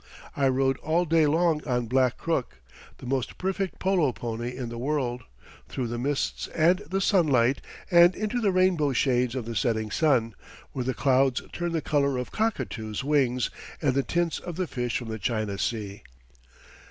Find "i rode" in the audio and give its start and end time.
0.35-0.77